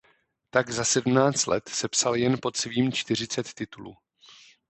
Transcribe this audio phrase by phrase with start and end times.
[0.49, 3.97] Tak za sedmnáct let sepsal jen pod svým čtyřicet titulů.